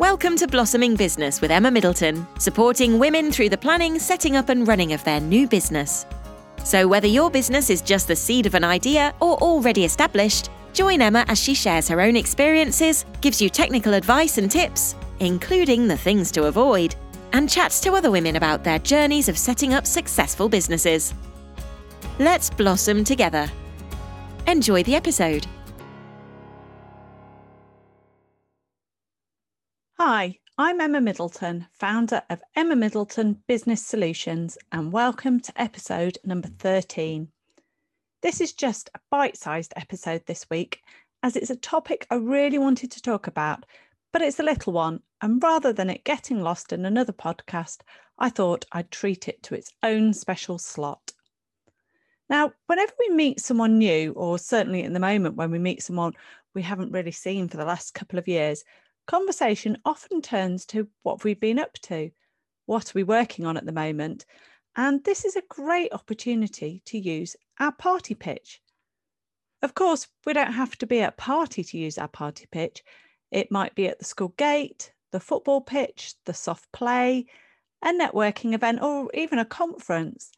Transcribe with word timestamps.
Welcome 0.00 0.34
to 0.36 0.48
Blossoming 0.48 0.96
Business 0.96 1.42
with 1.42 1.50
Emma 1.50 1.70
Middleton, 1.70 2.26
supporting 2.38 2.98
women 2.98 3.30
through 3.30 3.50
the 3.50 3.58
planning, 3.58 3.98
setting 3.98 4.34
up, 4.34 4.48
and 4.48 4.66
running 4.66 4.94
of 4.94 5.04
their 5.04 5.20
new 5.20 5.46
business. 5.46 6.06
So, 6.64 6.88
whether 6.88 7.06
your 7.06 7.30
business 7.30 7.68
is 7.68 7.82
just 7.82 8.08
the 8.08 8.16
seed 8.16 8.46
of 8.46 8.54
an 8.54 8.64
idea 8.64 9.14
or 9.20 9.36
already 9.42 9.84
established, 9.84 10.48
join 10.72 11.02
Emma 11.02 11.26
as 11.28 11.38
she 11.38 11.52
shares 11.52 11.86
her 11.88 12.00
own 12.00 12.16
experiences, 12.16 13.04
gives 13.20 13.42
you 13.42 13.50
technical 13.50 13.92
advice 13.92 14.38
and 14.38 14.50
tips, 14.50 14.96
including 15.18 15.86
the 15.86 15.98
things 15.98 16.30
to 16.30 16.44
avoid, 16.44 16.94
and 17.34 17.50
chats 17.50 17.78
to 17.82 17.92
other 17.92 18.10
women 18.10 18.36
about 18.36 18.64
their 18.64 18.78
journeys 18.78 19.28
of 19.28 19.36
setting 19.36 19.74
up 19.74 19.86
successful 19.86 20.48
businesses. 20.48 21.12
Let's 22.18 22.48
blossom 22.48 23.04
together. 23.04 23.50
Enjoy 24.46 24.82
the 24.82 24.94
episode. 24.94 25.46
Hi, 30.02 30.38
I'm 30.56 30.80
Emma 30.80 30.98
Middleton, 30.98 31.66
founder 31.74 32.22
of 32.30 32.40
Emma 32.56 32.74
Middleton 32.74 33.42
Business 33.46 33.84
Solutions, 33.84 34.56
and 34.72 34.90
welcome 34.90 35.40
to 35.40 35.60
episode 35.60 36.16
number 36.24 36.48
13. 36.48 37.28
This 38.22 38.40
is 38.40 38.54
just 38.54 38.88
a 38.94 39.00
bite 39.10 39.36
sized 39.36 39.74
episode 39.76 40.22
this 40.24 40.48
week, 40.48 40.80
as 41.22 41.36
it's 41.36 41.50
a 41.50 41.54
topic 41.54 42.06
I 42.10 42.14
really 42.14 42.56
wanted 42.56 42.90
to 42.92 43.02
talk 43.02 43.26
about, 43.26 43.66
but 44.10 44.22
it's 44.22 44.40
a 44.40 44.42
little 44.42 44.72
one, 44.72 45.00
and 45.20 45.42
rather 45.42 45.70
than 45.70 45.90
it 45.90 46.02
getting 46.02 46.40
lost 46.40 46.72
in 46.72 46.86
another 46.86 47.12
podcast, 47.12 47.82
I 48.18 48.30
thought 48.30 48.64
I'd 48.72 48.90
treat 48.90 49.28
it 49.28 49.42
to 49.42 49.54
its 49.54 49.70
own 49.82 50.14
special 50.14 50.56
slot. 50.56 51.12
Now, 52.30 52.52
whenever 52.68 52.92
we 52.98 53.10
meet 53.10 53.40
someone 53.40 53.76
new, 53.76 54.12
or 54.12 54.38
certainly 54.38 54.82
in 54.82 54.94
the 54.94 54.98
moment 54.98 55.36
when 55.36 55.50
we 55.50 55.58
meet 55.58 55.82
someone 55.82 56.14
we 56.54 56.62
haven't 56.62 56.92
really 56.92 57.12
seen 57.12 57.48
for 57.48 57.58
the 57.58 57.66
last 57.66 57.92
couple 57.92 58.18
of 58.18 58.28
years, 58.28 58.64
conversation 59.10 59.76
often 59.84 60.22
turns 60.22 60.64
to 60.64 60.86
what 61.02 61.24
we've 61.24 61.40
been 61.40 61.58
up 61.58 61.72
to, 61.82 62.12
what 62.66 62.90
are 62.90 62.92
we 62.94 63.02
working 63.02 63.44
on 63.44 63.56
at 63.56 63.66
the 63.66 63.72
moment, 63.72 64.24
and 64.76 65.02
this 65.02 65.24
is 65.24 65.34
a 65.34 65.42
great 65.48 65.92
opportunity 65.92 66.80
to 66.84 66.96
use 66.96 67.34
our 67.58 67.72
party 67.72 68.14
pitch. 68.14 68.62
Of 69.62 69.74
course, 69.74 70.06
we 70.24 70.32
don't 70.32 70.52
have 70.52 70.78
to 70.78 70.86
be 70.86 71.00
at 71.00 71.14
a 71.14 71.16
party 71.16 71.64
to 71.64 71.76
use 71.76 71.98
our 71.98 72.06
party 72.06 72.46
pitch. 72.52 72.84
It 73.32 73.50
might 73.50 73.74
be 73.74 73.88
at 73.88 73.98
the 73.98 74.04
school 74.04 74.32
gate, 74.36 74.92
the 75.10 75.18
football 75.18 75.60
pitch, 75.60 76.14
the 76.24 76.32
soft 76.32 76.70
play, 76.70 77.26
a 77.82 77.88
networking 77.88 78.54
event, 78.54 78.80
or 78.80 79.10
even 79.12 79.40
a 79.40 79.44
conference. 79.44 80.30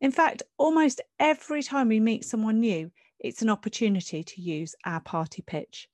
In 0.00 0.10
fact, 0.10 0.42
almost 0.56 1.02
every 1.20 1.62
time 1.62 1.88
we 1.88 2.00
meet 2.00 2.24
someone 2.24 2.60
new, 2.60 2.90
it's 3.20 3.42
an 3.42 3.50
opportunity 3.50 4.24
to 4.24 4.40
use 4.40 4.74
our 4.86 5.00
party 5.00 5.42
pitch. 5.46 5.90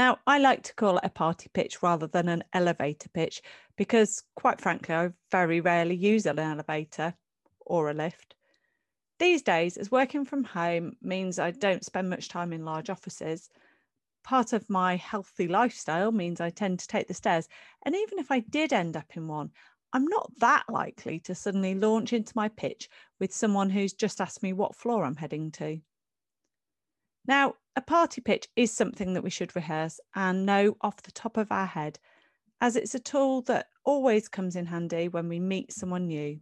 Now, 0.00 0.16
I 0.26 0.38
like 0.38 0.62
to 0.62 0.74
call 0.74 0.96
it 0.96 1.04
a 1.04 1.10
party 1.10 1.50
pitch 1.52 1.82
rather 1.82 2.06
than 2.06 2.30
an 2.30 2.42
elevator 2.54 3.10
pitch 3.10 3.42
because, 3.76 4.22
quite 4.34 4.58
frankly, 4.58 4.94
I 4.94 5.10
very 5.30 5.60
rarely 5.60 5.94
use 5.94 6.24
an 6.24 6.38
elevator 6.38 7.12
or 7.66 7.90
a 7.90 7.92
lift. 7.92 8.34
These 9.18 9.42
days, 9.42 9.76
as 9.76 9.90
working 9.90 10.24
from 10.24 10.42
home 10.42 10.96
means 11.02 11.38
I 11.38 11.50
don't 11.50 11.84
spend 11.84 12.08
much 12.08 12.30
time 12.30 12.54
in 12.54 12.64
large 12.64 12.88
offices, 12.88 13.50
part 14.24 14.54
of 14.54 14.70
my 14.70 14.96
healthy 14.96 15.46
lifestyle 15.46 16.12
means 16.12 16.40
I 16.40 16.48
tend 16.48 16.78
to 16.78 16.88
take 16.88 17.06
the 17.06 17.12
stairs. 17.12 17.46
And 17.84 17.94
even 17.94 18.18
if 18.18 18.30
I 18.30 18.40
did 18.40 18.72
end 18.72 18.96
up 18.96 19.18
in 19.18 19.28
one, 19.28 19.50
I'm 19.92 20.06
not 20.06 20.32
that 20.38 20.64
likely 20.70 21.20
to 21.24 21.34
suddenly 21.34 21.74
launch 21.74 22.14
into 22.14 22.32
my 22.34 22.48
pitch 22.48 22.88
with 23.18 23.34
someone 23.34 23.68
who's 23.68 23.92
just 23.92 24.22
asked 24.22 24.42
me 24.42 24.54
what 24.54 24.74
floor 24.74 25.04
I'm 25.04 25.16
heading 25.16 25.50
to. 25.50 25.82
Now, 27.26 27.54
a 27.76 27.80
party 27.80 28.20
pitch 28.20 28.48
is 28.56 28.72
something 28.72 29.14
that 29.14 29.22
we 29.22 29.30
should 29.30 29.54
rehearse 29.54 30.00
and 30.14 30.44
know 30.44 30.76
off 30.80 31.02
the 31.02 31.12
top 31.12 31.36
of 31.36 31.52
our 31.52 31.66
head, 31.66 31.98
as 32.60 32.76
it's 32.76 32.94
a 32.94 33.00
tool 33.00 33.42
that 33.42 33.68
always 33.84 34.28
comes 34.28 34.56
in 34.56 34.66
handy 34.66 35.08
when 35.08 35.28
we 35.28 35.40
meet 35.40 35.72
someone 35.72 36.06
new. 36.06 36.40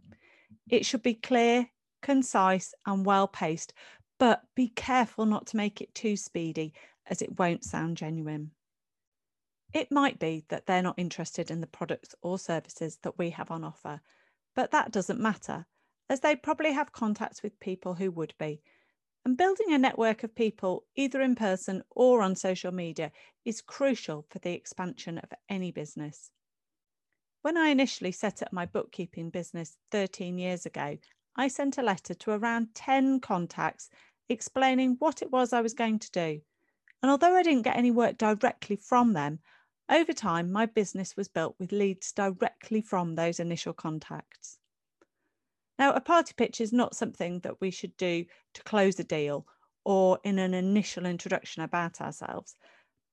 It 0.69 0.85
should 0.85 1.03
be 1.03 1.13
clear, 1.13 1.67
concise, 2.01 2.73
and 2.85 3.05
well 3.05 3.27
paced, 3.27 3.73
but 4.17 4.43
be 4.55 4.69
careful 4.69 5.25
not 5.25 5.47
to 5.47 5.57
make 5.57 5.81
it 5.81 5.93
too 5.93 6.17
speedy, 6.17 6.73
as 7.07 7.21
it 7.21 7.39
won't 7.39 7.63
sound 7.63 7.97
genuine. 7.97 8.51
It 9.73 9.91
might 9.91 10.19
be 10.19 10.45
that 10.49 10.65
they're 10.65 10.81
not 10.81 10.97
interested 10.97 11.51
in 11.51 11.61
the 11.61 11.67
products 11.67 12.15
or 12.21 12.39
services 12.39 12.97
that 13.03 13.17
we 13.17 13.29
have 13.31 13.51
on 13.51 13.63
offer, 13.63 14.01
but 14.55 14.71
that 14.71 14.91
doesn't 14.91 15.19
matter, 15.19 15.65
as 16.09 16.21
they 16.21 16.35
probably 16.35 16.73
have 16.73 16.91
contacts 16.91 17.43
with 17.43 17.59
people 17.59 17.93
who 17.93 18.09
would 18.11 18.33
be, 18.39 18.61
and 19.25 19.37
building 19.37 19.73
a 19.73 19.77
network 19.77 20.23
of 20.23 20.35
people, 20.35 20.85
either 20.95 21.21
in 21.21 21.35
person 21.35 21.83
or 21.89 22.21
on 22.21 22.35
social 22.35 22.71
media, 22.71 23.11
is 23.45 23.61
crucial 23.61 24.25
for 24.29 24.39
the 24.39 24.53
expansion 24.53 25.17
of 25.17 25.29
any 25.49 25.71
business. 25.71 26.31
When 27.41 27.57
I 27.57 27.69
initially 27.69 28.11
set 28.11 28.41
up 28.41 28.51
my 28.51 28.65
bookkeeping 28.65 29.29
business 29.29 29.77
13 29.91 30.37
years 30.37 30.65
ago, 30.65 30.97
I 31.35 31.47
sent 31.47 31.77
a 31.77 31.83
letter 31.83 32.13
to 32.13 32.31
around 32.31 32.75
10 32.75 33.21
contacts 33.21 33.89
explaining 34.27 34.97
what 34.99 35.21
it 35.21 35.31
was 35.31 35.53
I 35.53 35.61
was 35.61 35.73
going 35.73 35.99
to 35.99 36.11
do. 36.11 36.41
And 37.01 37.09
although 37.09 37.35
I 37.35 37.43
didn't 37.43 37.63
get 37.63 37.77
any 37.77 37.91
work 37.91 38.17
directly 38.17 38.75
from 38.75 39.13
them, 39.13 39.39
over 39.89 40.13
time 40.13 40.51
my 40.51 40.65
business 40.67 41.17
was 41.17 41.27
built 41.27 41.55
with 41.57 41.71
leads 41.71 42.11
directly 42.11 42.81
from 42.81 43.15
those 43.15 43.39
initial 43.39 43.73
contacts. 43.73 44.58
Now, 45.79 45.93
a 45.93 46.01
party 46.01 46.33
pitch 46.35 46.59
is 46.59 46.73
not 46.73 46.93
something 46.93 47.39
that 47.39 47.61
we 47.61 47.71
should 47.71 47.95
do 47.95 48.25
to 48.53 48.63
close 48.63 48.99
a 48.99 49.03
deal 49.05 49.47
or 49.85 50.19
in 50.25 50.37
an 50.37 50.53
initial 50.53 51.05
introduction 51.05 51.63
about 51.63 52.01
ourselves, 52.01 52.57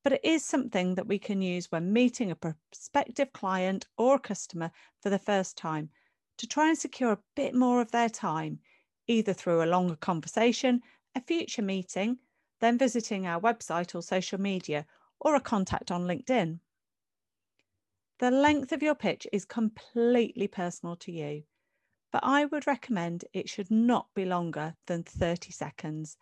but 0.02 0.14
it 0.14 0.24
is 0.24 0.44
something 0.44 0.96
that 0.96 1.06
we 1.06 1.16
can 1.16 1.40
use 1.40 1.70
when 1.70 1.92
meeting 1.92 2.32
a 2.32 2.34
prospective 2.34 3.32
client 3.32 3.86
or 3.96 4.18
customer 4.18 4.72
for 5.00 5.10
the 5.10 5.18
first 5.18 5.56
time 5.56 5.90
to 6.38 6.46
try 6.48 6.68
and 6.68 6.76
secure 6.76 7.12
a 7.12 7.22
bit 7.36 7.54
more 7.54 7.80
of 7.80 7.92
their 7.92 8.08
time, 8.08 8.58
either 9.06 9.32
through 9.32 9.62
a 9.62 9.64
longer 9.70 9.94
conversation, 9.94 10.82
a 11.14 11.20
future 11.20 11.62
meeting, 11.62 12.18
then 12.58 12.76
visiting 12.76 13.28
our 13.28 13.40
website 13.40 13.94
or 13.94 14.02
social 14.02 14.40
media, 14.40 14.84
or 15.20 15.36
a 15.36 15.40
contact 15.40 15.92
on 15.92 16.02
LinkedIn. 16.02 16.58
The 18.18 18.32
length 18.32 18.72
of 18.72 18.82
your 18.82 18.96
pitch 18.96 19.24
is 19.32 19.44
completely 19.44 20.48
personal 20.48 20.96
to 20.96 21.12
you 21.12 21.44
but 22.16 22.26
I 22.26 22.46
would 22.46 22.66
recommend 22.66 23.26
it 23.34 23.46
should 23.46 23.70
not 23.70 24.06
be 24.14 24.24
longer 24.24 24.74
than 24.86 25.02
30 25.02 25.52
seconds 25.52 26.16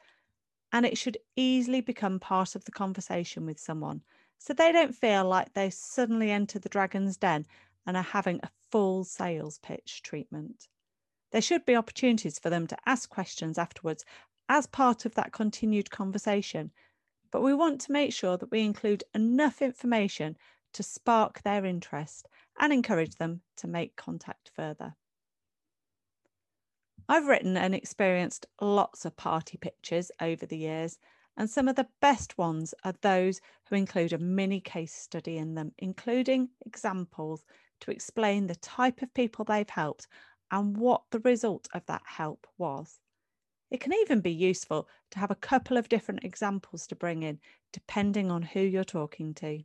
and 0.73 0.85
it 0.85 0.99
should 0.99 1.19
easily 1.37 1.81
become 1.81 2.19
part 2.19 2.57
of 2.57 2.65
the 2.65 2.73
conversation 2.73 3.47
with 3.47 3.61
someone 3.61 4.03
so 4.37 4.53
they 4.53 4.73
don't 4.73 4.97
feel 4.97 5.25
like 5.25 5.53
they 5.53 5.71
suddenly 5.71 6.33
enter 6.33 6.59
the 6.59 6.69
dragon's 6.69 7.17
den 7.17 7.47
and 7.87 7.97
are 7.97 8.03
having 8.03 8.41
a 8.43 8.51
full 8.73 9.05
sales 9.05 9.59
pitch 9.59 10.03
treatment. 10.03 10.67
There 11.31 11.41
should 11.41 11.65
be 11.65 11.77
opportunities 11.77 12.41
for 12.41 12.51
them 12.51 12.67
to 12.67 12.77
ask 12.87 13.09
questions 13.09 13.57
afterwards 13.57 14.05
as 14.49 14.67
part 14.67 15.05
of 15.05 15.15
that 15.15 15.33
continued 15.33 15.93
conversation, 15.93 16.73
but 17.31 17.41
we 17.41 17.55
want 17.55 17.81
to 17.83 17.93
make 17.93 18.13
sure 18.13 18.37
that 18.37 18.51
we 18.51 18.63
include 18.63 19.05
enough 19.15 19.63
information 19.63 20.37
to 20.73 20.83
spark 20.83 21.43
their 21.45 21.65
interest 21.65 22.27
and 22.59 22.73
encourage 22.73 23.15
them 23.15 23.43
to 23.59 23.69
make 23.69 23.95
contact 23.95 24.51
further. 24.57 24.97
I've 27.09 27.27
written 27.27 27.57
and 27.57 27.75
experienced 27.75 28.47
lots 28.61 29.05
of 29.05 29.17
party 29.17 29.59
pitches 29.59 30.11
over 30.21 30.47
the 30.47 30.57
years, 30.57 30.99
and 31.37 31.51
some 31.51 31.69
of 31.69 31.77
the 31.77 31.89
best 32.01 32.39
ones 32.39 32.75
are 32.83 32.95
those 33.01 33.41
who 33.69 33.77
include 33.77 34.13
a 34.13 34.19
mini 34.19 34.61
case 34.61 34.95
study 34.95 35.37
in 35.37 35.55
them, 35.55 35.73
including 35.79 36.49
examples 36.65 37.45
to 37.81 37.91
explain 37.91 38.47
the 38.47 38.55
type 38.57 39.03
of 39.03 39.13
people 39.13 39.45
they've 39.45 39.69
helped 39.69 40.07
and 40.51 40.77
what 40.77 41.03
the 41.11 41.21
result 41.21 41.69
of 41.75 41.85
that 41.87 42.03
help 42.07 42.47
was. 42.57 43.01
It 43.71 43.81
can 43.81 43.93
even 43.93 44.21
be 44.21 44.33
useful 44.33 44.89
to 45.11 45.19
have 45.19 45.31
a 45.31 45.37
couple 45.37 45.77
of 45.77 45.89
different 45.89 46.25
examples 46.25 46.87
to 46.87 46.97
bring 46.97 47.23
in, 47.23 47.41
depending 47.73 48.31
on 48.31 48.43
who 48.43 48.61
you're 48.61 48.85
talking 48.85 49.35
to. 49.35 49.65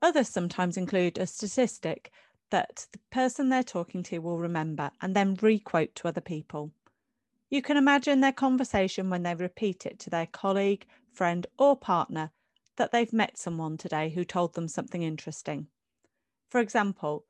Others 0.00 0.28
sometimes 0.28 0.76
include 0.76 1.18
a 1.18 1.26
statistic 1.26 2.12
that 2.50 2.86
the 2.92 2.98
person 3.10 3.48
they're 3.48 3.62
talking 3.62 4.02
to 4.04 4.18
will 4.18 4.38
remember 4.38 4.90
and 5.00 5.14
then 5.14 5.36
requote 5.42 5.94
to 5.96 6.08
other 6.08 6.20
people. 6.20 6.72
You 7.50 7.62
can 7.62 7.76
imagine 7.76 8.20
their 8.20 8.32
conversation 8.32 9.10
when 9.10 9.22
they 9.22 9.34
repeat 9.34 9.86
it 9.86 9.98
to 10.00 10.10
their 10.10 10.26
colleague, 10.26 10.86
friend, 11.12 11.46
or 11.58 11.76
partner 11.76 12.30
that 12.76 12.92
they've 12.92 13.12
met 13.12 13.38
someone 13.38 13.76
today 13.76 14.10
who 14.10 14.24
told 14.24 14.54
them 14.54 14.68
something 14.68 15.02
interesting. 15.02 15.68
For 16.50 16.60
example, 16.60 17.24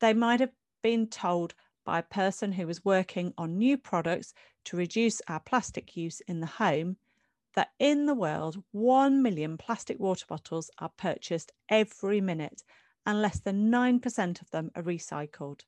they 0.00 0.14
might 0.14 0.40
have 0.40 0.52
been 0.82 1.08
told 1.08 1.54
by 1.84 1.98
a 1.98 2.02
person 2.02 2.52
who 2.52 2.66
was 2.66 2.84
working 2.84 3.32
on 3.38 3.58
new 3.58 3.78
products 3.78 4.34
to 4.64 4.76
reduce 4.76 5.22
our 5.28 5.40
plastic 5.40 5.96
use 5.96 6.20
in 6.20 6.40
the 6.40 6.46
home 6.46 6.96
that 7.54 7.70
in 7.78 8.06
the 8.06 8.14
world, 8.14 8.62
1 8.72 9.22
million 9.22 9.56
plastic 9.56 9.98
water 9.98 10.26
bottles 10.28 10.70
are 10.78 10.90
purchased 10.96 11.52
every 11.70 12.20
minute 12.20 12.62
and 13.06 13.22
less 13.22 13.38
than 13.38 13.70
9% 13.70 14.42
of 14.42 14.50
them 14.50 14.70
are 14.74 14.82
recycled. 14.82 15.60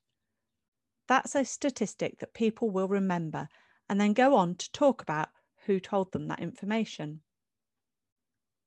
That's 1.07 1.33
a 1.33 1.45
statistic 1.45 2.19
that 2.19 2.33
people 2.33 2.69
will 2.69 2.87
remember 2.87 3.47
and 3.89 3.99
then 3.99 4.13
go 4.13 4.35
on 4.35 4.55
to 4.55 4.71
talk 4.71 5.01
about 5.01 5.29
who 5.65 5.79
told 5.79 6.11
them 6.11 6.27
that 6.27 6.41
information. 6.41 7.21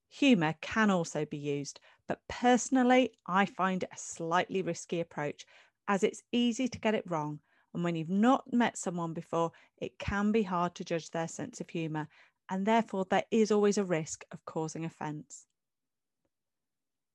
Humour 0.08 0.54
can 0.60 0.90
also 0.90 1.24
be 1.24 1.38
used, 1.38 1.78
but 2.08 2.20
personally, 2.28 3.12
I 3.26 3.46
find 3.46 3.82
it 3.82 3.90
a 3.92 3.98
slightly 3.98 4.60
risky 4.60 5.00
approach 5.00 5.46
as 5.88 6.02
it's 6.02 6.22
easy 6.32 6.68
to 6.68 6.78
get 6.80 6.94
it 6.94 7.10
wrong. 7.10 7.40
And 7.72 7.82
when 7.82 7.96
you've 7.96 8.10
not 8.10 8.52
met 8.52 8.76
someone 8.76 9.14
before, 9.14 9.52
it 9.78 9.98
can 9.98 10.30
be 10.30 10.42
hard 10.42 10.74
to 10.74 10.84
judge 10.84 11.10
their 11.10 11.28
sense 11.28 11.60
of 11.60 11.70
humour, 11.70 12.08
and 12.50 12.66
therefore 12.66 13.06
there 13.08 13.24
is 13.30 13.50
always 13.50 13.78
a 13.78 13.84
risk 13.84 14.24
of 14.30 14.44
causing 14.44 14.84
offence. 14.84 15.46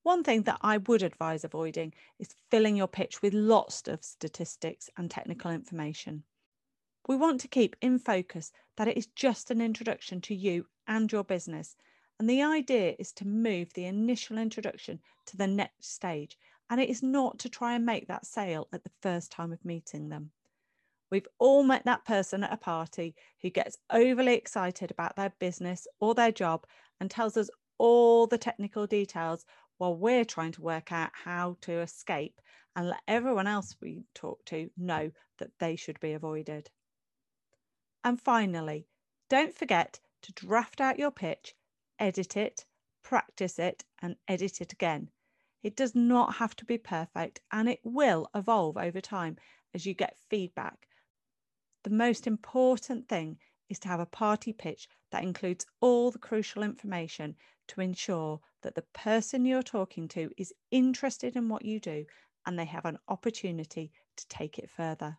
One 0.08 0.24
thing 0.24 0.44
that 0.44 0.60
I 0.62 0.78
would 0.78 1.04
advise 1.04 1.44
avoiding 1.44 1.94
is 2.18 2.34
filling 2.50 2.78
your 2.78 2.88
pitch 2.88 3.22
with 3.22 3.34
lots 3.34 3.90
of 3.90 4.06
statistics 4.06 4.90
and 4.96 5.12
technical 5.12 5.52
information. 5.52 6.24
We 7.10 7.18
want 7.18 7.42
to 7.42 7.50
keep 7.50 7.76
in 7.82 8.00
focus 8.00 8.54
that 8.78 8.88
it 8.88 8.96
is 8.96 9.08
just 9.08 9.52
an 9.52 9.60
introduction 9.60 10.22
to 10.22 10.34
you 10.34 10.68
and 10.88 11.12
your 11.12 11.26
business. 11.26 11.76
And 12.18 12.30
the 12.30 12.42
idea 12.42 12.96
is 12.98 13.12
to 13.16 13.28
move 13.28 13.74
the 13.74 13.84
initial 13.84 14.38
introduction 14.38 15.02
to 15.26 15.36
the 15.36 15.46
next 15.46 15.94
stage. 15.94 16.38
And 16.70 16.80
it 16.80 16.88
is 16.88 17.04
not 17.04 17.38
to 17.40 17.50
try 17.50 17.76
and 17.76 17.86
make 17.86 18.08
that 18.08 18.26
sale 18.26 18.70
at 18.72 18.86
the 18.86 18.92
first 19.02 19.30
time 19.30 19.52
of 19.52 19.66
meeting 19.66 20.08
them. 20.08 20.32
We've 21.12 21.28
all 21.38 21.64
met 21.64 21.84
that 21.84 22.06
person 22.06 22.46
at 22.46 22.54
a 22.54 22.56
party 22.56 23.14
who 23.42 23.50
gets 23.50 23.78
overly 23.90 24.36
excited 24.36 24.90
about 24.90 25.18
their 25.18 25.34
business 25.40 25.86
or 26.00 26.16
their 26.16 26.32
job 26.32 26.66
and 27.02 27.12
tells 27.12 27.36
us 27.36 27.50
all 27.78 28.26
the 28.26 28.38
technical 28.38 28.88
details 28.88 29.46
while 29.78 29.96
we're 29.96 30.26
trying 30.26 30.52
to 30.52 30.62
work 30.62 30.92
out 30.92 31.12
how 31.14 31.58
to 31.62 31.80
escape 31.82 32.42
and 32.76 32.90
let 32.90 33.02
everyone 33.08 33.48
else 33.48 33.76
we 33.82 34.04
talk 34.14 34.44
to 34.46 34.70
know 34.78 35.12
that 35.38 35.52
they 35.60 35.76
should 35.76 36.00
be 36.00 36.14
avoided. 36.14 36.70
And 38.04 38.22
finally, 38.22 38.88
don't 39.30 39.56
forget 39.56 40.00
to 40.24 40.34
draft 40.34 40.80
out 40.82 41.00
your 41.00 41.12
pitch, 41.12 41.56
edit 42.00 42.38
it, 42.38 42.66
practice 43.04 43.60
it, 43.60 43.84
and 44.02 44.16
edit 44.28 44.62
it 44.62 44.74
again. 44.74 45.10
It 45.64 45.76
does 45.76 45.96
not 45.96 46.36
have 46.36 46.56
to 46.58 46.66
be 46.66 46.78
perfect 46.78 47.42
and 47.52 47.68
it 47.68 47.80
will 47.84 48.30
evolve 48.34 48.78
over 48.78 49.02
time 49.02 49.38
as 49.74 49.86
you 49.86 49.94
get 49.94 50.18
feedback 50.30 50.88
the 51.88 51.96
most 51.96 52.28
important 52.28 53.08
thing 53.08 53.40
is 53.70 53.80
to 53.80 53.88
have 53.88 54.02
a 54.02 54.06
party 54.06 54.52
pitch 54.52 54.90
that 55.10 55.24
includes 55.24 55.66
all 55.80 56.12
the 56.12 56.20
crucial 56.20 56.62
information 56.62 57.34
to 57.68 57.82
ensure 57.82 58.40
that 58.64 58.76
the 58.76 58.86
person 58.94 59.46
you're 59.46 59.62
talking 59.62 60.08
to 60.10 60.30
is 60.38 60.54
interested 60.72 61.36
in 61.36 61.50
what 61.50 61.66
you 61.66 61.80
do 61.80 62.06
and 62.46 62.58
they 62.58 62.66
have 62.66 62.86
an 62.86 62.98
opportunity 63.08 63.92
to 64.16 64.28
take 64.28 64.58
it 64.58 64.70
further. 64.70 65.18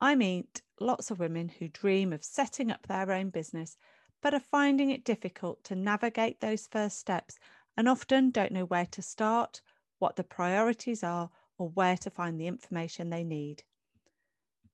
I 0.00 0.14
meet 0.14 0.62
lots 0.80 1.10
of 1.10 1.18
women 1.18 1.48
who 1.48 1.68
dream 1.68 2.12
of 2.12 2.24
setting 2.24 2.70
up 2.70 2.86
their 2.86 3.10
own 3.12 3.30
business 3.30 3.76
but 4.22 4.34
are 4.34 4.40
finding 4.40 4.90
it 4.90 5.04
difficult 5.04 5.62
to 5.64 5.74
navigate 5.74 6.40
those 6.40 6.66
first 6.66 6.98
steps 6.98 7.38
and 7.76 7.88
often 7.88 8.30
don't 8.30 8.52
know 8.52 8.64
where 8.64 8.86
to 8.86 9.02
start, 9.02 9.60
what 9.98 10.16
the 10.16 10.24
priorities 10.24 11.04
are, 11.04 11.30
or 11.56 11.68
where 11.68 11.96
to 11.96 12.10
find 12.10 12.40
the 12.40 12.46
information 12.46 13.10
they 13.10 13.24
need. 13.24 13.62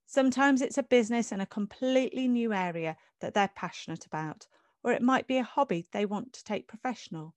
Sometimes 0.06 0.62
it's 0.62 0.78
a 0.78 0.82
business 0.82 1.32
in 1.32 1.40
a 1.40 1.46
completely 1.46 2.28
new 2.28 2.52
area 2.52 2.96
that 3.20 3.34
they're 3.34 3.50
passionate 3.54 4.06
about, 4.06 4.46
or 4.84 4.92
it 4.92 5.02
might 5.02 5.26
be 5.26 5.38
a 5.38 5.42
hobby 5.42 5.86
they 5.90 6.06
want 6.06 6.32
to 6.34 6.44
take 6.44 6.69
professional. 6.69 7.34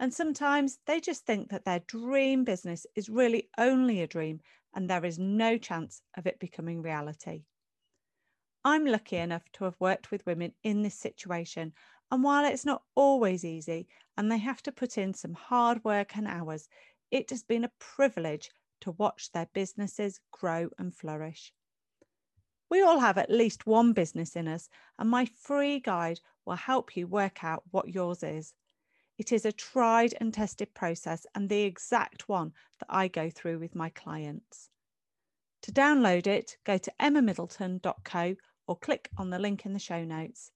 And 0.00 0.12
sometimes 0.12 0.78
they 0.86 1.00
just 1.00 1.24
think 1.24 1.50
that 1.50 1.64
their 1.64 1.80
dream 1.80 2.44
business 2.44 2.86
is 2.96 3.08
really 3.08 3.48
only 3.58 4.00
a 4.00 4.06
dream 4.06 4.40
and 4.74 4.90
there 4.90 5.04
is 5.04 5.18
no 5.18 5.56
chance 5.56 6.02
of 6.16 6.26
it 6.26 6.40
becoming 6.40 6.82
reality. 6.82 7.44
I'm 8.64 8.84
lucky 8.84 9.16
enough 9.16 9.44
to 9.52 9.64
have 9.64 9.76
worked 9.78 10.10
with 10.10 10.26
women 10.26 10.52
in 10.64 10.82
this 10.82 10.98
situation, 10.98 11.72
and 12.10 12.24
while 12.24 12.44
it's 12.44 12.64
not 12.64 12.82
always 12.94 13.44
easy 13.44 13.86
and 14.16 14.30
they 14.30 14.38
have 14.38 14.60
to 14.64 14.72
put 14.72 14.98
in 14.98 15.14
some 15.14 15.34
hard 15.34 15.84
work 15.84 16.16
and 16.16 16.26
hours, 16.26 16.68
it 17.10 17.30
has 17.30 17.44
been 17.44 17.64
a 17.64 17.72
privilege 17.78 18.50
to 18.80 18.90
watch 18.92 19.30
their 19.30 19.48
businesses 19.54 20.20
grow 20.32 20.68
and 20.78 20.94
flourish. 20.94 21.52
We 22.68 22.82
all 22.82 22.98
have 22.98 23.18
at 23.18 23.30
least 23.30 23.66
one 23.66 23.92
business 23.92 24.34
in 24.34 24.48
us, 24.48 24.68
and 24.98 25.08
my 25.08 25.26
free 25.26 25.78
guide 25.78 26.18
will 26.46 26.56
help 26.56 26.96
you 26.96 27.06
work 27.06 27.44
out 27.44 27.64
what 27.70 27.88
yours 27.88 28.22
is. 28.22 28.54
It 29.18 29.32
is 29.32 29.44
a 29.44 29.52
tried 29.52 30.14
and 30.20 30.32
tested 30.32 30.72
process 30.72 31.26
and 31.34 31.48
the 31.48 31.62
exact 31.62 32.28
one 32.28 32.52
that 32.78 32.86
I 32.88 33.08
go 33.08 33.28
through 33.28 33.58
with 33.58 33.74
my 33.74 33.90
clients. 33.90 34.70
To 35.62 35.72
download 35.72 36.26
it, 36.26 36.56
go 36.64 36.78
to 36.78 36.92
emmamiddleton.co 37.00 38.36
or 38.66 38.78
click 38.78 39.10
on 39.16 39.30
the 39.30 39.38
link 39.38 39.66
in 39.66 39.72
the 39.72 39.78
show 39.78 40.04
notes. 40.04 40.52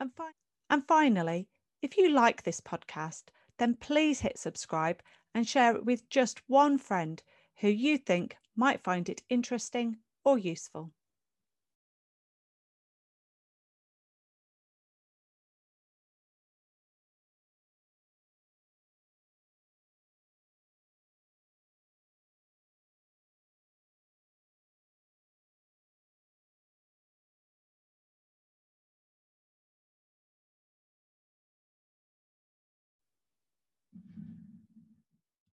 And, 0.00 0.14
fi- 0.14 0.32
and 0.70 0.86
finally, 0.86 1.48
if 1.82 1.96
you 1.96 2.10
like 2.10 2.42
this 2.42 2.60
podcast, 2.60 3.24
then 3.58 3.74
please 3.74 4.20
hit 4.20 4.38
subscribe 4.38 5.02
and 5.34 5.46
share 5.46 5.76
it 5.76 5.84
with 5.84 6.08
just 6.08 6.40
one 6.48 6.78
friend 6.78 7.22
who 7.56 7.68
you 7.68 7.98
think 7.98 8.36
might 8.56 8.82
find 8.82 9.08
it 9.08 9.22
interesting 9.28 9.98
or 10.24 10.38
useful. 10.38 10.92